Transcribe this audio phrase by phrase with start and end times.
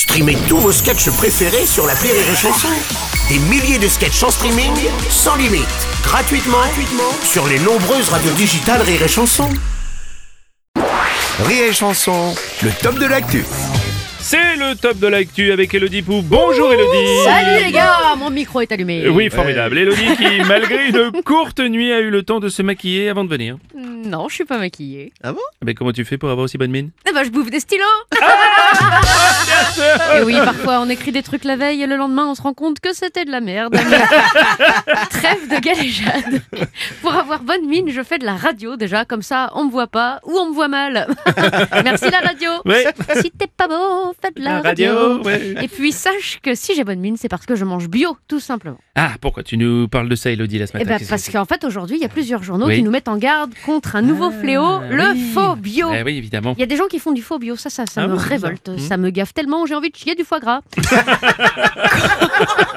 [0.00, 2.68] Streamez tous vos sketchs préférés sur la Rire et Chanson.
[3.28, 4.72] Des milliers de sketchs en streaming,
[5.10, 5.68] sans limite,
[6.02, 9.50] gratuitement, gratuitement sur les nombreuses radios digitales Rire et Chanson.
[11.44, 13.44] Rire et Chanson, le top de l'actu.
[14.20, 16.22] C'est le top de l'actu avec Elodie Pou.
[16.24, 17.99] Bonjour Elodie Salut les gars,
[18.30, 19.04] mon micro est allumé.
[19.04, 19.76] Euh, Oui, formidable.
[19.76, 23.28] Elodie qui, malgré une courte nuit, a eu le temps de se maquiller avant de
[23.28, 23.56] venir.
[23.74, 25.12] Non, je suis pas maquillée.
[25.64, 26.90] Mais comment tu fais pour avoir aussi bonne mine?
[27.08, 27.82] Eh ben, je bouffe des stylos.
[30.18, 32.54] Et oui, parfois on écrit des trucs la veille et le lendemain on se rend
[32.54, 33.74] compte que c'était de la merde.
[35.10, 36.42] Trêve de galéjade.
[37.02, 39.86] Pour avoir bonne mine, je fais de la radio déjà, comme ça on me voit
[39.86, 41.06] pas ou on me voit mal.
[41.84, 42.50] Merci la radio.
[43.20, 45.22] Si t'es pas beau, fais de la, radio.
[45.22, 45.54] ouais.
[45.62, 48.40] Et puis sache que si j'ai bonne mine, c'est parce que je mange bio, tout
[48.40, 48.78] simplement.
[48.94, 51.32] Ah, pourquoi tu nous parles de ça Elodie la ce Eh ben, Qu'est-ce parce que
[51.32, 52.76] qu'en fait aujourd'hui, il y a plusieurs journaux Oui.
[52.76, 55.30] qui nous mettent en garde contre un nouveau fléau, le Ah, oui.
[55.34, 55.88] faux bio.
[55.92, 56.54] Eh oui, évidemment.
[56.56, 58.14] Il y a des gens qui font du faux bio, ça, ça, ça Ah me
[58.16, 58.88] révolte, ça.
[58.90, 60.62] ça me gaffe tellement, j'ai envie de chier du foie gras.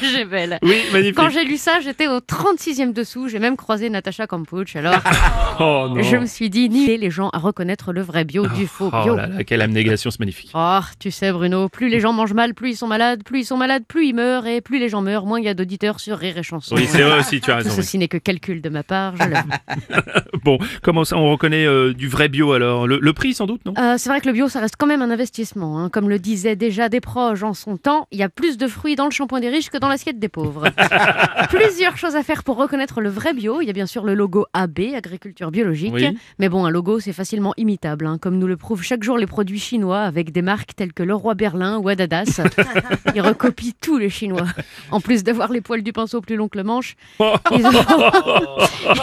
[0.00, 0.58] L'image est belle.
[0.62, 1.16] Oui, magnifique.
[1.16, 4.94] Quand j'ai lu ça, j'étais au 36e dessous, j'ai même croisé Natacha Kampuch, alors
[5.60, 8.66] Oh non je me suis dit, ni les gens à reconnaître le vrai bio du
[8.66, 9.16] faux Oh bio.
[9.16, 10.50] là là, quelle abnégation, c'est magnifique.
[10.54, 13.44] Oh, tu sais Bruno, plus les gens mangent mal, plus ils sont malades, plus ils
[13.44, 16.00] sont malades, plus ils meurent, et plus les gens meurent, moins il y a d'auditeurs
[16.00, 16.74] sur Rire et Chanson.
[16.74, 17.70] Oui, c'est vrai aussi, tu as raison.
[17.70, 17.76] oui.
[17.76, 19.22] ceci n'est que calcul de ma part, je.
[20.44, 22.88] Bon, comment ça, on reconnaît euh, du vrai bio alors?
[22.88, 23.74] Le, le prix sans doute, non?
[23.78, 25.78] Euh, c'est vrai que le bio, ça reste quand même un investissement.
[25.78, 25.88] hein.
[25.88, 28.96] Comme le disaient déjà des proches en son temps, il y a plus de fruits
[28.96, 30.68] dans le shampoing des riches que dans l'assiette des pauvres.
[31.50, 33.60] Plusieurs choses à faire pour reconnaître le vrai bio.
[33.60, 35.92] Il y a bien sûr le logo AB, agriculture biologique.
[35.94, 36.16] Oui.
[36.38, 39.26] Mais bon, un logo, c'est facilement imitable, hein, comme nous le prouvent chaque jour les
[39.26, 42.40] produits chinois avec des marques telles que Leroy Berlin ou Adidas.
[43.14, 44.46] Ils recopient tous les Chinois.
[44.90, 47.72] En plus d'avoir les poils du pinceau plus longs que le manche, ils ont,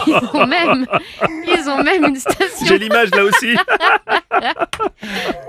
[0.06, 0.86] ils ont même,
[1.46, 3.56] ils ont même une station, J'ai l'image là aussi.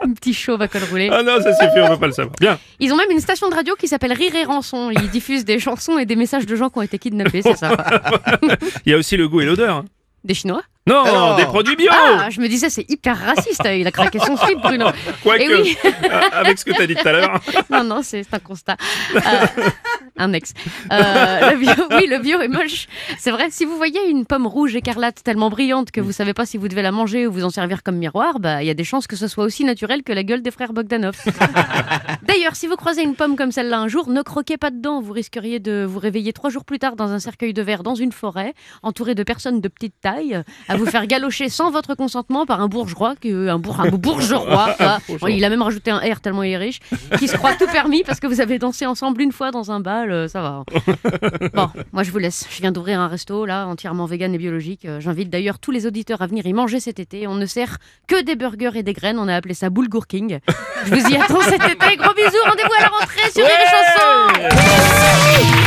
[0.04, 1.10] un petit chauve à col roulé.
[1.12, 2.36] Ah non, ça suffit, on veut pas le savoir.
[2.40, 2.60] Bien.
[2.80, 4.92] Ils ont même une station de radio qui s'appelle Rire et Rançon.
[4.92, 7.72] Ils diffusent des chansons et des messages de gens qui ont été kidnappés, c'est ça.
[8.86, 9.78] Il y a aussi le goût et l'odeur.
[9.78, 9.86] hein.
[10.24, 10.62] Des Chinois?
[10.88, 11.90] Non, Alors des produits bio.
[11.92, 13.62] Ah, je me disais, c'est hyper raciste.
[13.66, 14.88] Il a craqué son slip, Bruno.
[15.24, 15.78] Quoique, oui.
[16.32, 17.40] avec ce que tu as dit tout à l'heure.
[17.70, 18.78] Non, non, c'est c'est un constat.
[19.16, 19.20] Euh,
[20.18, 20.54] un ex.
[20.92, 22.88] Euh, le bio, oui, le bio est moche.
[23.18, 26.46] C'est vrai, si vous voyez une pomme rouge écarlate tellement brillante que vous savez pas
[26.46, 28.74] si vous devez la manger ou vous en servir comme miroir, bah il y a
[28.74, 31.18] des chances que ce soit aussi naturel que la gueule des frères Bogdanov.
[32.24, 35.02] D'ailleurs, si vous croisez une pomme comme celle-là un jour, ne croquez pas dedans.
[35.02, 37.96] Vous risqueriez de vous réveiller trois jours plus tard dans un cercueil de verre dans
[37.96, 42.46] une forêt, entouré de personnes de petite taille, à vous faire galocher sans votre consentement
[42.46, 44.76] par un bourgeois, un, bourg, un bourgeois.
[45.20, 46.80] Bon, il a même rajouté un R tellement il est riche,
[47.18, 49.80] qui se croit tout permis parce que vous avez dansé ensemble une fois dans un
[49.80, 50.64] bal, euh, ça va.
[50.64, 50.66] Hein.
[51.54, 52.48] bon, moi je vous laisse.
[52.50, 54.86] Je viens d'ouvrir un resto là, entièrement vegan et biologique.
[54.86, 57.28] Euh, j'invite d'ailleurs tous les auditeurs à venir y manger cet été.
[57.28, 59.20] On ne sert que des burgers et des graines.
[59.20, 60.40] On a appelé ça Bulgur King.
[60.86, 61.98] Je vous y attends cet été.
[61.98, 62.44] Gros bisous.
[62.46, 63.50] Rendez-vous à la rentrée sur les
[65.50, 65.61] chansons.